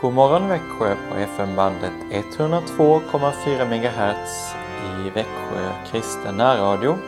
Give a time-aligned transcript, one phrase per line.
[0.00, 6.98] God morgon Växjö på FM-bandet 102,4 MHz i Växjö kristen närradio.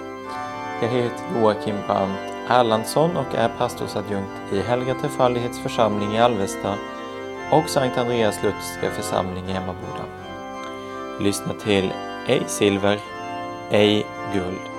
[0.83, 6.75] Jag heter Joakim Brandt Erlandsson och är pastorsadjunkt i Helga Trefaldighets församling i Alvesta
[7.53, 10.05] och Sankt Andreas Lutherska församling i Emmaboda.
[11.21, 11.93] Lyssna till
[12.27, 13.01] Ej silver,
[13.71, 14.70] ej guld.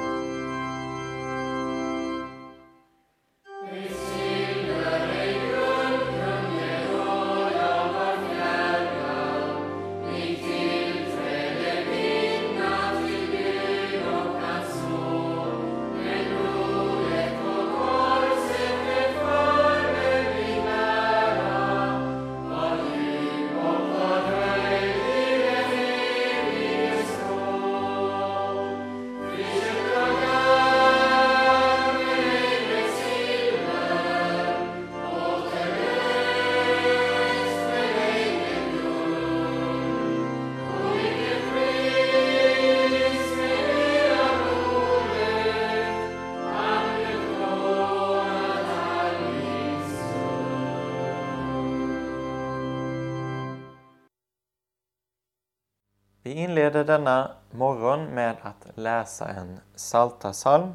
[56.72, 60.74] Inleder denna morgon med att läsa en psaltarpsalm,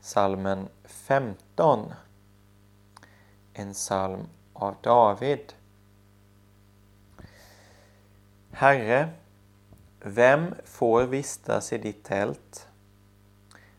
[0.00, 1.92] salmen 15.
[3.52, 5.52] En psalm av David.
[8.52, 9.08] Herre,
[10.00, 12.68] vem får vistas i ditt tält?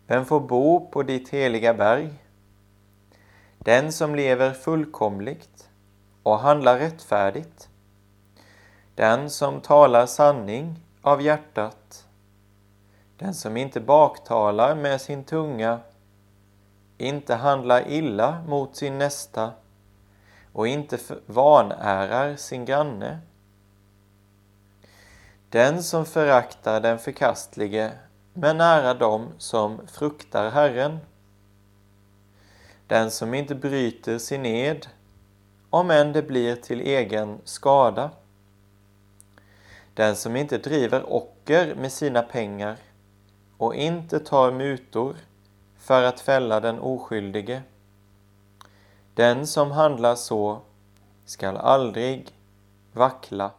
[0.07, 2.13] Vem får bo på ditt heliga berg?
[3.59, 5.69] Den som lever fullkomligt
[6.23, 7.69] och handlar rättfärdigt
[8.95, 12.07] den som talar sanning av hjärtat,
[13.17, 15.79] den som inte baktalar med sin tunga,
[16.97, 19.51] inte handlar illa mot sin nästa
[20.53, 23.19] och inte vanärar sin granne.
[25.49, 27.91] Den som föraktar den förkastlige
[28.33, 30.97] men nära dem som fruktar Herren.
[32.87, 34.87] Den som inte bryter sin ed,
[35.69, 38.11] om än det blir till egen skada.
[39.95, 42.77] Den som inte driver ocker med sina pengar
[43.57, 45.15] och inte tar mutor
[45.77, 47.61] för att fälla den oskyldige.
[49.13, 50.61] Den som handlar så
[51.25, 52.35] skall aldrig
[52.93, 53.51] vackla.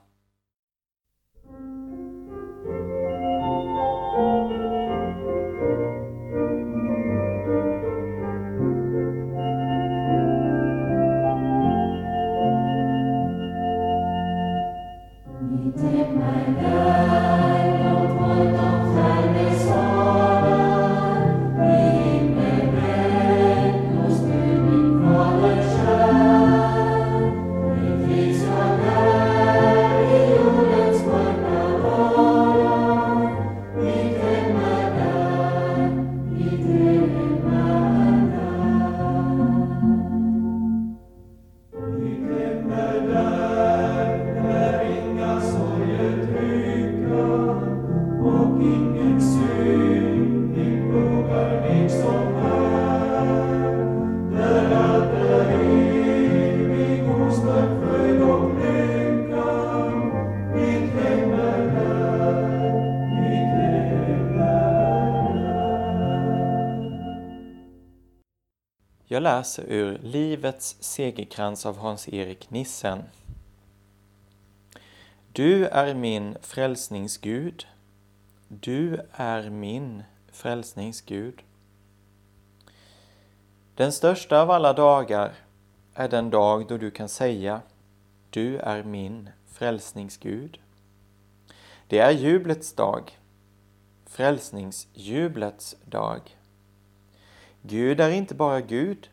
[69.16, 73.02] Jag läser ur Livets segerkrans av Hans-Erik Nissen.
[75.32, 77.66] Du är min frälsningsgud.
[78.48, 81.42] Du är min frälsningsgud.
[83.74, 85.34] Den största av alla dagar
[85.94, 87.60] är den dag då du kan säga
[88.30, 90.60] Du är min frälsningsgud.
[91.88, 93.18] Det är jublets dag,
[94.06, 96.36] frälsningsjublets dag.
[97.68, 99.10] Gud är inte bara Gud,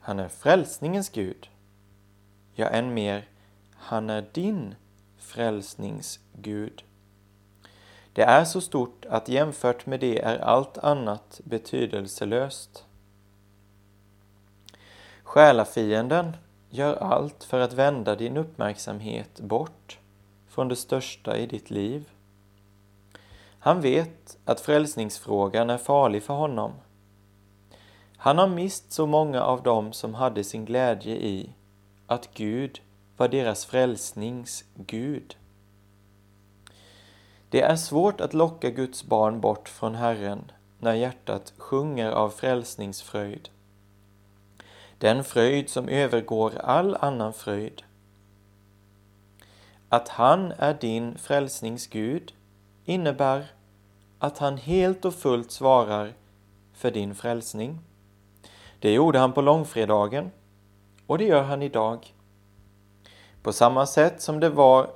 [0.00, 1.50] han är frälsningens Gud.
[2.54, 3.28] Ja, än mer,
[3.74, 4.74] han är din
[5.18, 6.82] frälsningsgud.
[8.12, 12.84] Det är så stort att jämfört med det är allt annat betydelselöst.
[15.22, 16.36] Själafienden
[16.70, 19.98] gör allt för att vända din uppmärksamhet bort
[20.48, 22.10] från det största i ditt liv.
[23.58, 26.72] Han vet att frälsningsfrågan är farlig för honom
[28.26, 31.50] han har mist så många av dem som hade sin glädje i
[32.06, 32.80] att Gud
[33.16, 35.36] var deras frälsnings Gud.
[37.50, 43.48] Det är svårt att locka Guds barn bort från Herren när hjärtat sjunger av frälsningsfröjd.
[44.98, 47.82] Den fröjd som övergår all annan fröjd.
[49.88, 52.32] att han är din frälsningsgud
[52.84, 53.46] innebär
[54.18, 56.12] att han helt och fullt svarar
[56.72, 57.78] för din frälsning.
[58.80, 60.30] Det gjorde han på långfredagen
[61.06, 62.14] och det gör han idag.
[63.42, 64.90] På samma sätt som det var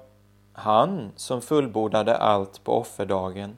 [0.52, 3.56] han som fullbordade allt på offerdagen,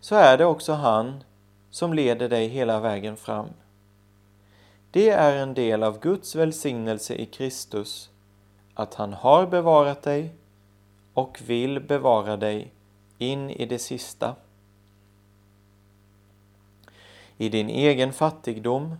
[0.00, 1.24] så är det också han
[1.70, 3.48] som leder dig hela vägen fram.
[4.90, 8.10] Det är en del av Guds välsignelse i Kristus
[8.74, 10.34] att han har bevarat dig
[11.14, 12.72] och vill bevara dig
[13.18, 14.34] in i det sista.
[17.38, 18.96] I din egen fattigdom,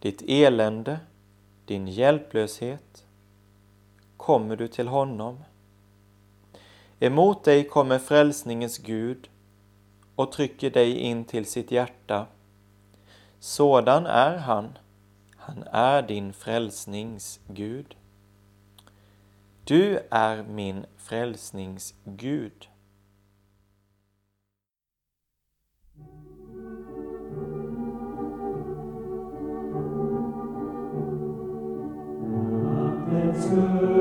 [0.00, 1.00] ditt elände,
[1.64, 3.06] din hjälplöshet
[4.16, 5.44] kommer du till honom.
[7.00, 9.28] Emot dig kommer frälsningens Gud
[10.14, 12.26] och trycker dig in till sitt hjärta.
[13.40, 14.78] Sådan är han.
[15.36, 17.96] Han är din frälsnings Gud.
[19.64, 22.68] Du är min frälsnings Gud.
[33.32, 33.94] Frälsningsgud.
[33.94, 33.99] På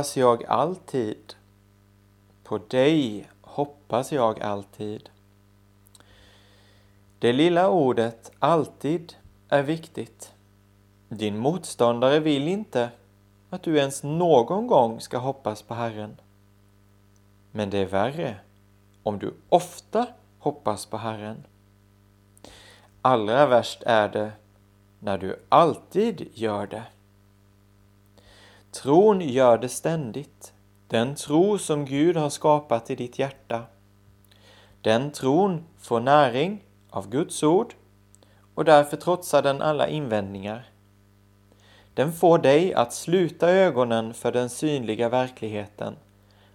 [0.00, 1.34] hoppas jag alltid.
[2.44, 5.10] På dig hoppas jag alltid.
[7.18, 9.14] Det lilla ordet alltid
[9.48, 10.32] är viktigt.
[11.08, 12.90] Din motståndare vill inte
[13.50, 16.16] att du ens någon gång ska hoppas på Herren.
[17.52, 18.36] Men det är värre
[19.02, 20.06] om du ofta
[20.38, 21.44] hoppas på Herren.
[23.02, 24.32] Allra värst är det
[24.98, 26.84] när du alltid gör det.
[28.72, 30.52] Tron gör det ständigt.
[30.88, 33.62] Den tro som Gud har skapat i ditt hjärta.
[34.82, 37.74] Den tron får näring av Guds ord
[38.54, 40.70] och därför trotsar den alla invändningar.
[41.94, 45.96] Den får dig att sluta ögonen för den synliga verkligheten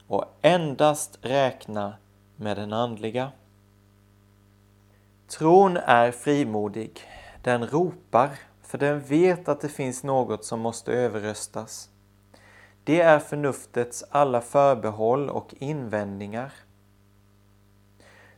[0.07, 1.93] och endast räkna
[2.35, 3.31] med den andliga.
[5.27, 7.01] Tron är frimodig.
[7.43, 8.29] Den ropar,
[8.61, 11.89] för den vet att det finns något som måste överröstas.
[12.85, 16.53] Det är förnuftets alla förbehåll och invändningar.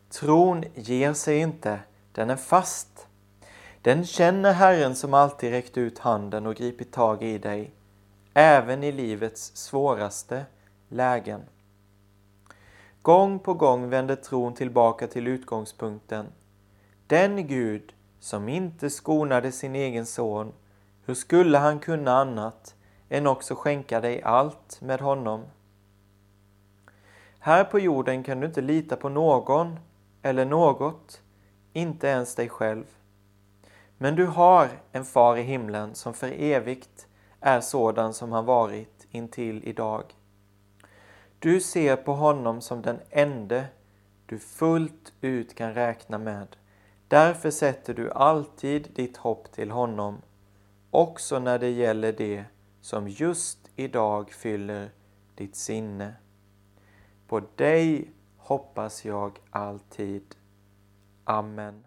[0.10, 1.80] Tron ger sig inte,
[2.12, 3.08] den är fast.
[3.82, 7.72] Den känner Herren som alltid räckt ut handen och gripit tag i dig,
[8.34, 10.46] även i livets svåraste
[10.90, 11.42] lägen.
[13.02, 16.26] Gång på gång vänder tron tillbaka till utgångspunkten.
[17.08, 20.54] Den Gud som inte skonade sin egen son,
[21.06, 22.76] hur skulle han kunna annat
[23.10, 25.44] än också skänka dig allt med honom.
[27.40, 29.80] Här på jorden kan du inte lita på någon
[30.22, 31.22] eller något,
[31.74, 32.86] inte ens dig själv.
[33.98, 37.08] Men du har en far i himlen som för evigt
[37.40, 40.04] är sådan som han varit intill idag.
[41.40, 43.66] Du ser på honom som den ende
[44.26, 46.48] du fullt ut kan räkna med.
[47.08, 50.22] Därför sätter du alltid ditt hopp till honom,
[50.92, 52.46] också när det gäller det
[52.88, 54.90] som just idag fyller
[55.36, 56.14] ditt sinne.
[57.28, 60.36] På dig hoppas jag alltid.
[61.24, 61.84] Amen.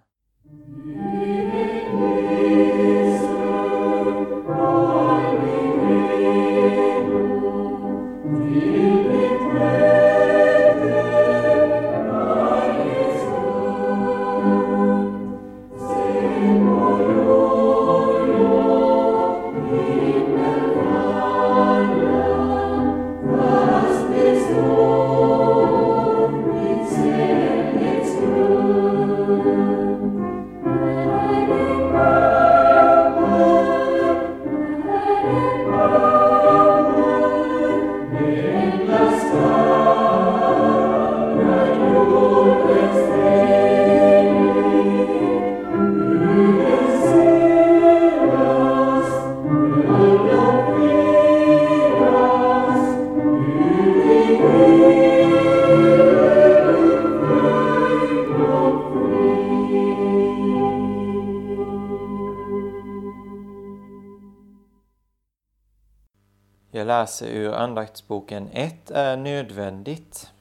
[67.01, 70.33] Läser ur andaktsboken 1 är nödvändigt.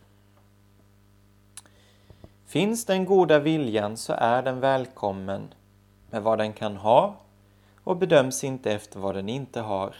[2.46, 5.54] Finns den goda viljan så är den välkommen
[6.10, 7.16] med vad den kan ha
[7.84, 9.96] och bedöms inte efter vad den inte har.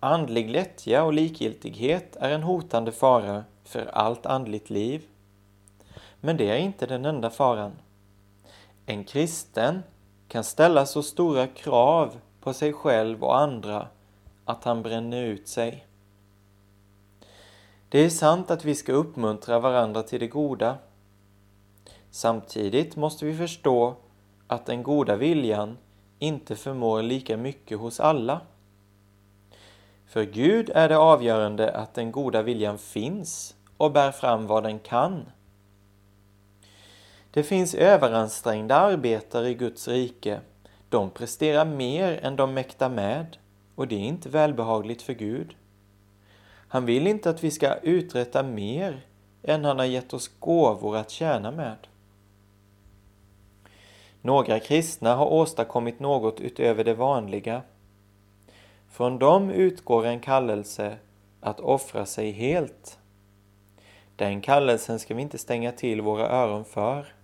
[0.00, 5.02] Andlig lättja och likgiltighet är en hotande fara för allt andligt liv.
[6.20, 7.72] Men det är inte den enda faran.
[8.86, 9.82] En kristen
[10.28, 13.88] kan ställa så stora krav på sig själv och andra
[14.44, 15.86] att han bränner ut sig.
[17.88, 20.78] Det är sant att vi ska uppmuntra varandra till det goda.
[22.10, 23.94] Samtidigt måste vi förstå
[24.46, 25.78] att den goda viljan
[26.18, 28.40] inte förmår lika mycket hos alla.
[30.06, 34.78] För Gud är det avgörande att den goda viljan finns och bär fram vad den
[34.78, 35.24] kan.
[37.30, 40.40] Det finns överansträngda arbetare i Guds rike
[40.96, 43.36] de presterar mer än de mäktar med
[43.74, 45.56] och det är inte välbehagligt för Gud.
[46.68, 49.06] Han vill inte att vi ska uträtta mer
[49.42, 51.76] än han har gett oss gåvor att tjäna med.
[54.22, 57.62] Några kristna har åstadkommit något utöver det vanliga.
[58.90, 60.96] Från dem utgår en kallelse
[61.40, 62.98] att offra sig helt.
[64.16, 67.15] Den kallelsen ska vi inte stänga till våra öron för.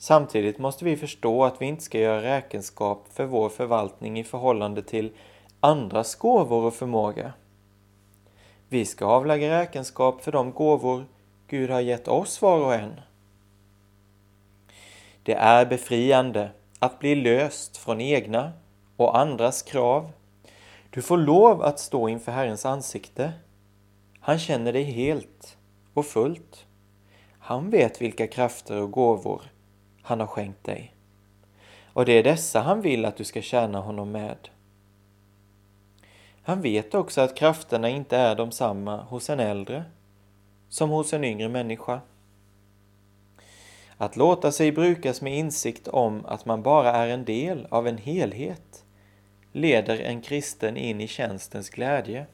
[0.00, 4.82] Samtidigt måste vi förstå att vi inte ska göra räkenskap för vår förvaltning i förhållande
[4.82, 5.12] till
[5.60, 7.32] andras gåvor och förmåga.
[8.68, 11.06] Vi ska avlägga räkenskap för de gåvor
[11.46, 13.00] Gud har gett oss var och en.
[15.22, 18.52] Det är befriande att bli löst från egna
[18.96, 20.10] och andras krav.
[20.90, 23.32] Du får lov att stå inför Herrens ansikte.
[24.20, 25.56] Han känner dig helt
[25.94, 26.66] och fullt.
[27.38, 29.42] Han vet vilka krafter och gåvor
[30.08, 30.94] han har skänkt dig.
[31.92, 34.48] Och det är dessa han vill att du ska tjäna honom med.
[36.42, 39.84] Han vet också att krafterna inte är de samma hos en äldre
[40.68, 42.00] som hos en yngre människa.
[43.96, 47.98] Att låta sig brukas med insikt om att man bara är en del av en
[47.98, 48.84] helhet
[49.52, 52.26] leder en kristen in i tjänstens glädje.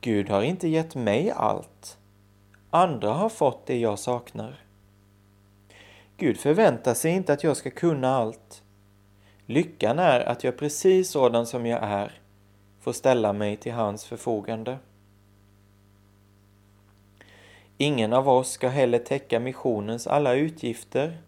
[0.00, 1.98] Gud har inte gett mig allt.
[2.70, 4.67] Andra har fått det jag saknar.
[6.20, 8.62] Gud förväntar sig inte att jag ska kunna allt.
[9.46, 12.20] Lyckan är att jag precis sådan som jag är
[12.80, 14.78] får ställa mig till hans förfogande.
[17.76, 21.18] Ingen av oss ska heller täcka missionens alla utgifter,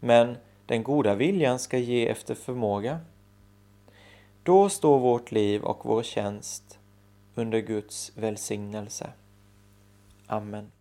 [0.00, 3.00] men den goda viljan ska ge efter förmåga.
[4.42, 6.78] Då står vårt liv och vår tjänst
[7.34, 9.10] under Guds välsignelse.
[10.26, 10.77] Amen.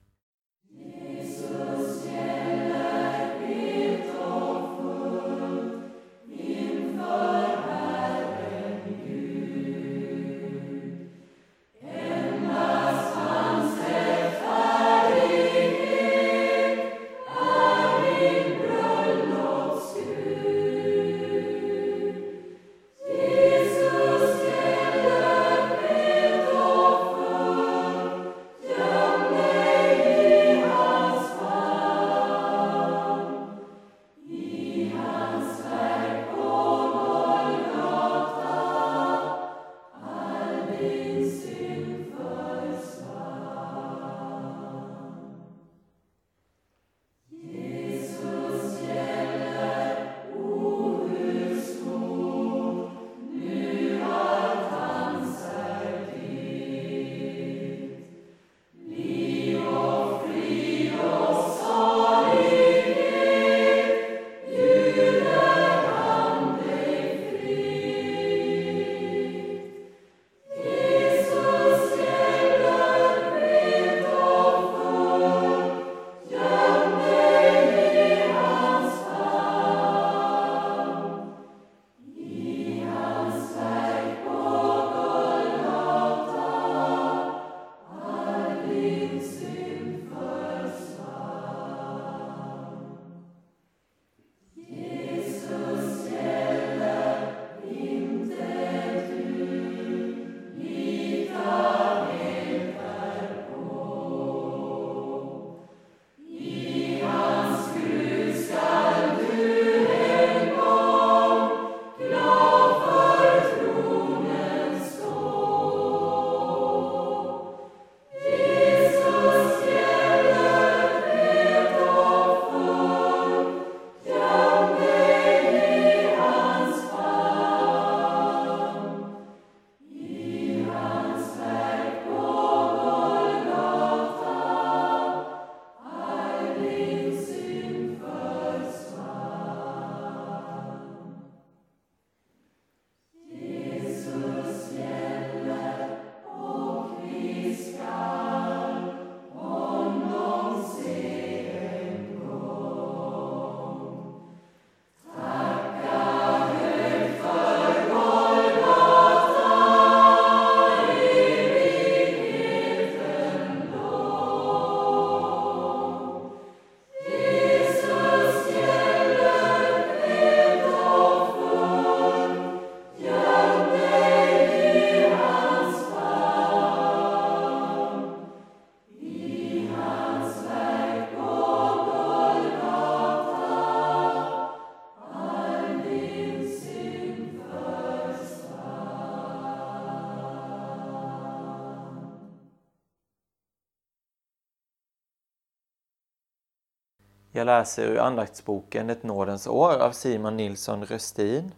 [197.38, 201.52] Jag läser ur andaktsboken Ett nådens år av Simon Nilsson Röstin.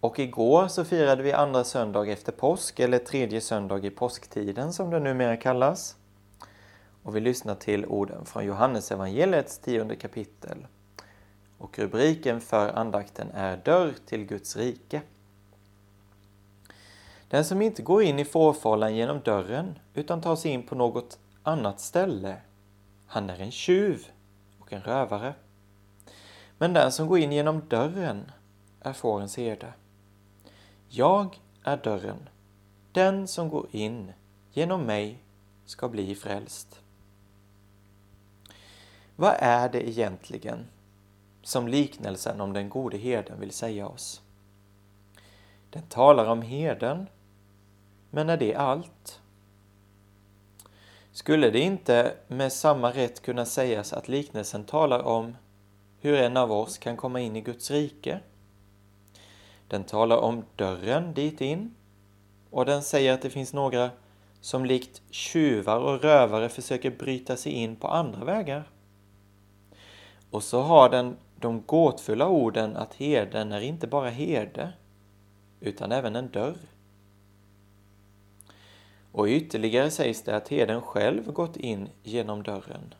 [0.00, 4.90] Och igår så firade vi andra söndag efter påsk, eller tredje söndag i påsktiden som
[4.90, 5.96] det numera kallas.
[7.02, 10.66] Och vi lyssnar till orden från Johannesevangeliets tionde kapitel.
[11.58, 15.02] Och rubriken för andakten är Dörr till Guds rike.
[17.28, 21.18] Den som inte går in i fårfållan genom dörren utan tar sig in på något
[21.42, 22.36] annat ställe,
[23.06, 24.08] han är en tjuv
[24.68, 25.34] och en rövare.
[26.58, 28.30] Men den som går in genom dörren
[28.80, 29.72] är fårens herde.
[30.88, 32.28] Jag är dörren.
[32.92, 34.12] Den som går in
[34.52, 35.22] genom mig
[35.64, 36.80] ska bli frälst.
[39.16, 40.66] Vad är det egentligen
[41.42, 44.22] som liknelsen om den gode herden vill säga oss?
[45.70, 47.06] Den talar om herden,
[48.10, 49.20] men är det allt?
[51.18, 55.36] Skulle det inte med samma rätt kunna sägas att liknelsen talar om
[56.00, 58.20] hur en av oss kan komma in i Guds rike?
[59.68, 61.74] Den talar om dörren dit in
[62.50, 63.90] och den säger att det finns några
[64.40, 68.68] som likt tjuvar och rövare försöker bryta sig in på andra vägar.
[70.30, 74.72] Och så har den de gåtfulla orden att herden är inte bara herde
[75.60, 76.58] utan även en dörr.
[79.12, 82.94] Och ytterligare sägs det att herden själv gått in genom dörren.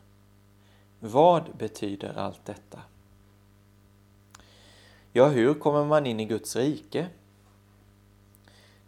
[0.99, 2.79] Vad betyder allt detta?
[5.13, 7.07] Ja, hur kommer man in i Guds rike?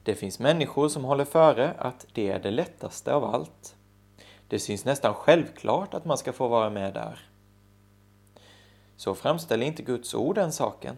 [0.03, 3.75] Det finns människor som håller före att det är det lättaste av allt.
[4.47, 7.19] Det syns nästan självklart att man ska få vara med där.
[8.95, 10.95] Så framställer inte Guds ord den saken.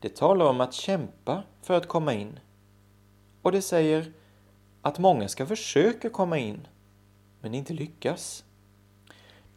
[0.00, 2.40] Det talar om att kämpa för att komma in.
[3.42, 4.12] Och det säger
[4.86, 6.66] att många ska försöka komma in,
[7.40, 8.44] men inte lyckas.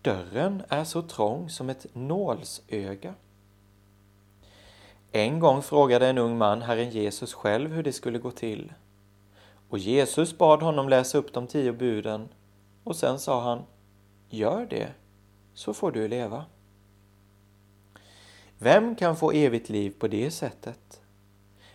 [0.02, 3.14] Dörren är så trång som ett nålsöga.
[5.12, 8.74] En gång frågade en ung man Herren Jesus själv hur det skulle gå till.
[9.70, 12.30] Och Jesus bad honom läsa upp de tio buden
[12.84, 13.64] och sen sa han
[14.30, 14.90] Gör det,
[15.54, 16.46] så får du leva.
[18.58, 21.02] Vem kan få evigt liv på det sättet?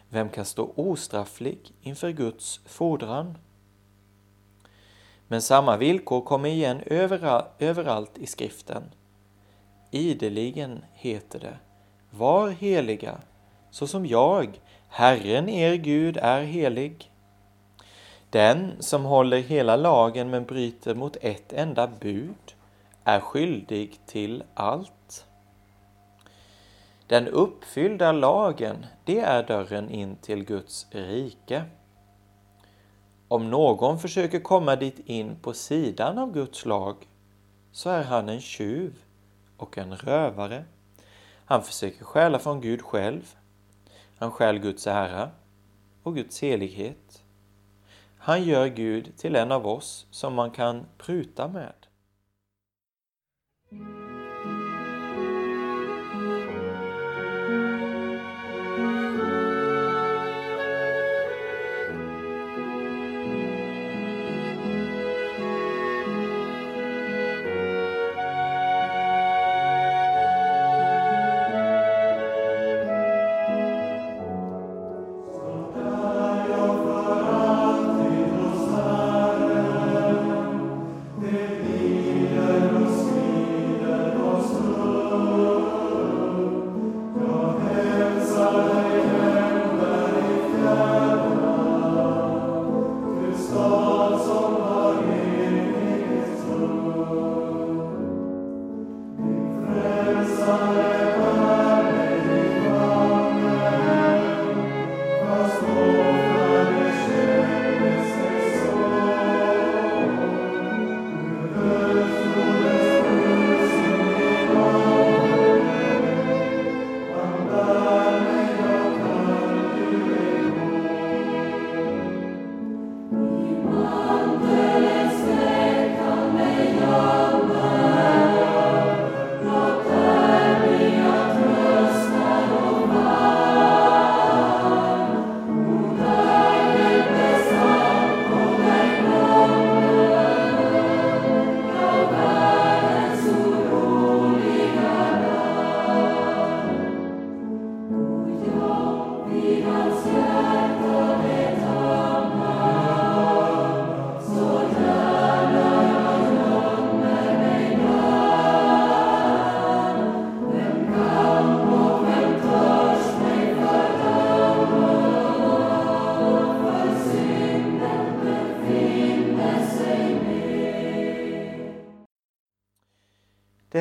[0.09, 3.39] Vem kan stå ostrafflig inför Guds fordran?
[5.29, 6.81] Men samma villkor kommer igen
[7.59, 8.83] överallt i skriften.
[9.91, 11.59] Ideligen heter det
[12.11, 13.19] Var heliga,
[13.71, 17.11] så som jag, Herren er Gud, är helig.
[18.31, 22.55] Den som håller hela lagen men bryter mot ett enda bud
[23.05, 25.27] är skyldig till allt.
[27.07, 31.65] Den uppfyllda lagen, det är dörren in till Guds rike.
[33.29, 36.97] Om någon försöker komma dit in på sidan av Guds lag
[37.73, 39.03] så är han en tjuv
[39.57, 40.65] och en rövare.
[41.45, 43.35] Han försöker stjäla från Gud själv.
[44.19, 45.31] Han stjäl Guds ära
[46.03, 47.23] och Guds helighet.
[48.19, 51.75] Han gör Gud till en av oss som man kan pruta med.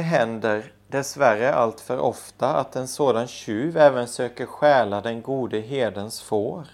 [0.04, 6.22] Händer dessvärre allt för ofta att en sådan tjuv även söker stjäla den gode herdens
[6.22, 6.68] får.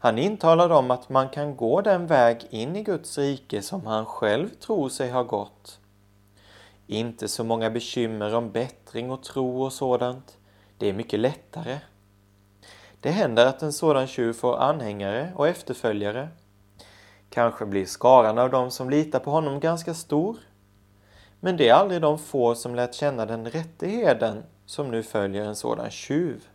[0.00, 4.06] Han intalar dem att man kan gå den väg in i Guds rike som han
[4.06, 5.78] själv tror sig ha gått.
[6.86, 10.38] Inte så många bekymmer om bättring och tro och sådant.
[10.78, 11.78] Det är mycket lättare.
[13.00, 16.28] Det händer att en sådan tjuv får anhängare och efterföljare.
[17.30, 20.36] Kanske blir skaran av dem som litar på honom ganska stor.
[21.40, 25.44] Men det är aldrig de få som lät känna den rätte heden som nu följer
[25.44, 26.48] en sådan tjuv.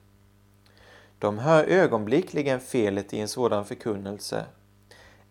[1.19, 4.45] De hör ögonblickligen felet i en sådan förkunnelse,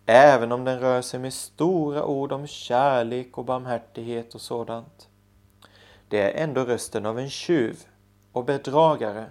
[0.06, 5.08] även om den rör sig med stora ord om kärlek och barmhärtighet och sådant.
[6.08, 7.84] Det är ändå rösten av en tjuv
[8.32, 9.26] och bedragare,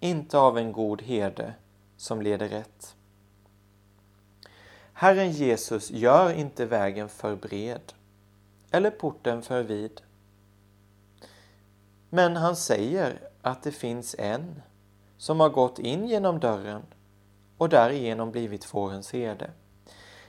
[0.00, 1.54] inte av en god herde
[1.96, 2.96] som leder rätt.
[4.92, 7.92] Herren Jesus gör inte vägen för bred
[8.72, 10.00] eller porten för vid.
[12.10, 14.62] Men han säger att det finns en
[15.16, 16.82] som har gått in genom dörren
[17.58, 19.50] och därigenom blivit fårens herde.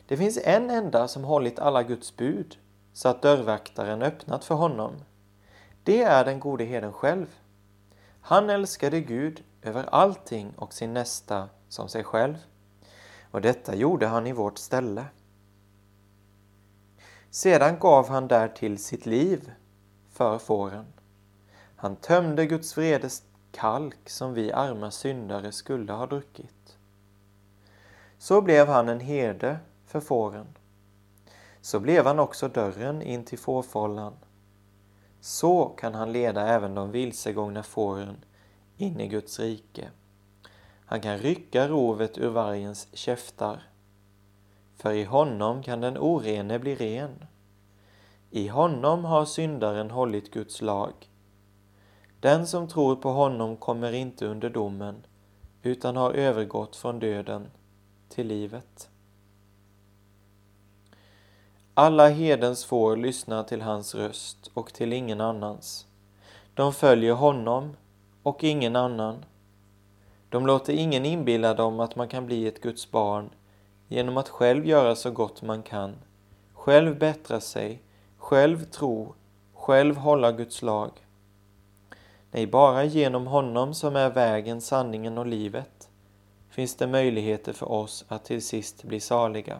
[0.07, 2.57] Det finns en enda som hållit alla Guds bud
[2.93, 4.93] så att dörrvaktaren öppnat för honom.
[5.83, 7.27] Det är den gode herden själv.
[8.21, 12.35] Han älskade Gud över allting och sin nästa som sig själv.
[13.31, 15.05] Och detta gjorde han i vårt ställe.
[17.33, 19.51] Sedan gav han därtill sitt liv
[20.11, 20.85] för fåren.
[21.75, 26.77] Han tömde Guds vredes kalk som vi arma syndare skulle ha druckit.
[28.17, 30.47] Så blev han en herde för fåren.
[31.61, 34.13] Så blev han också dörren in till fårfållan.
[35.21, 38.25] Så kan han leda även de vilsegångna fåren
[38.77, 39.89] in i Guds rike.
[40.85, 43.72] Han kan rycka rovet ur vargens käftar.
[44.83, 47.25] För i honom kan den orene bli ren.
[48.31, 50.93] I honom har syndaren hållit Guds lag.
[52.19, 55.05] Den som tror på honom kommer inte under domen,
[55.61, 57.47] utan har övergått från döden
[58.09, 58.89] till livet.
[61.73, 65.87] Alla hedens får lyssnar till hans röst och till ingen annans.
[66.53, 67.77] De följer honom
[68.23, 69.25] och ingen annan.
[70.29, 73.29] De låter ingen inbilla dem att man kan bli ett Guds barn
[73.87, 75.95] genom att själv göra så gott man kan,
[76.53, 77.81] själv bättra sig,
[78.17, 79.13] själv tro,
[79.53, 80.91] själv hålla Guds lag.
[82.31, 85.89] Nej, bara genom honom som är vägen, sanningen och livet
[86.49, 89.59] finns det möjligheter för oss att till sist bli saliga.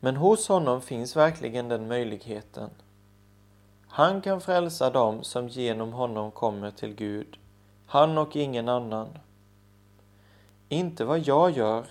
[0.00, 2.70] Men hos honom finns verkligen den möjligheten.
[3.88, 7.38] Han kan frälsa dem som genom honom kommer till Gud,
[7.86, 9.18] han och ingen annan.
[10.68, 11.86] Inte vad jag gör,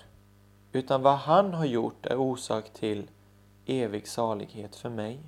[0.72, 3.10] utan vad han har gjort är orsak till
[3.66, 5.20] evig salighet för mig.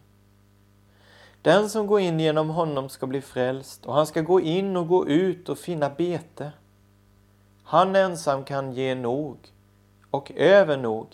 [1.42, 4.88] Den som går in genom honom ska bli frälst och han ska gå in och
[4.88, 6.52] gå ut och finna bete.
[7.64, 9.36] Han ensam kan ge nog
[10.10, 11.06] och över nog.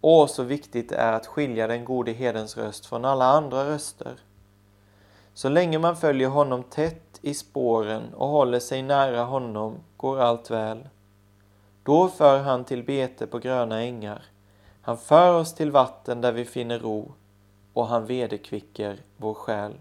[0.00, 4.14] Åh, så viktigt det är att skilja den gode hedens röst från alla andra röster.
[5.34, 10.50] Så länge man följer honom tätt i spåren och håller sig nära honom går allt
[10.50, 10.88] väl.
[11.84, 14.22] Då för han till bete på gröna ängar.
[14.82, 17.12] Han för oss till vatten där vi finner ro
[17.72, 19.74] och han vederkvicker vår själ.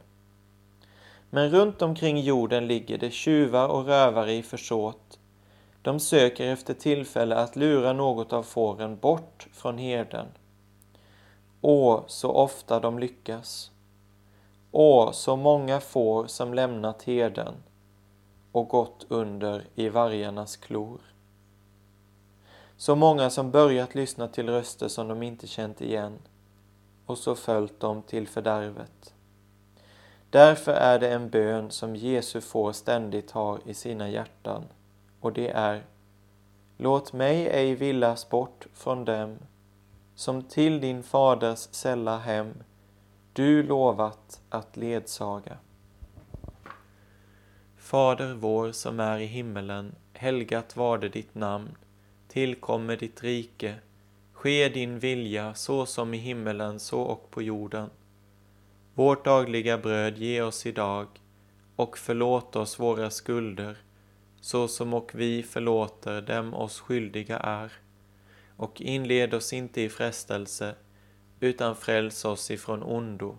[1.30, 5.20] Men runt omkring jorden ligger det tjuvar och rövare i försåt.
[5.82, 10.26] De söker efter tillfälle att lura något av fåren bort från herden.
[11.62, 13.72] Åh, så ofta de lyckas.
[14.72, 17.54] Åh, så många får som lämnat herden
[18.52, 21.00] och gått under i vargarnas klor.
[22.82, 26.20] Så många som börjat lyssna till röster som de inte känt igen
[27.06, 29.14] och så följt dem till fördärvet.
[30.30, 34.64] Därför är det en bön som Jesu får ständigt har i sina hjärtan
[35.20, 35.84] och det är
[36.78, 39.38] Låt mig ej villas bort från dem
[40.16, 42.54] som till din faders sälla hem
[43.34, 45.58] du lovat att ledsaga.
[47.78, 51.76] Fader vår som är i himmelen, helgat varde ditt namn.
[52.32, 53.76] Tillkommer ditt rike.
[54.34, 57.90] Ske din vilja så som i himmelen så och på jorden.
[58.94, 61.08] Vårt dagliga bröd ge oss idag
[61.76, 63.78] och förlåt oss våra skulder
[64.42, 67.72] så som och vi förlåter dem oss skyldiga är.
[68.58, 70.76] Och inled oss inte i frestelse
[71.40, 73.38] utan fräls oss ifrån ondo.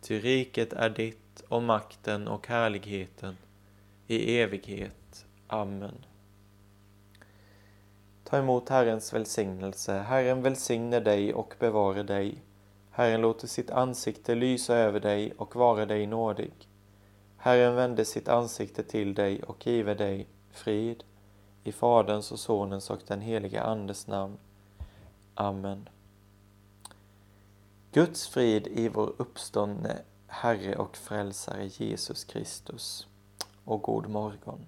[0.00, 3.36] Ty riket är ditt och makten och härligheten
[4.06, 5.26] i evighet.
[5.46, 6.04] Amen.
[8.28, 9.98] Ta emot Herrens välsignelse.
[9.98, 12.42] Herren välsigne dig och bevare dig.
[12.90, 16.52] Herren låter sitt ansikte lysa över dig och vara dig nådig.
[17.36, 21.04] Herren vände sitt ansikte till dig och give dig frid.
[21.64, 24.38] I Faderns och Sonens och den helige Andes namn.
[25.34, 25.88] Amen.
[27.92, 33.06] Guds frid i vår uppståndne Herre och Frälsare Jesus Kristus
[33.64, 34.66] och god morgon.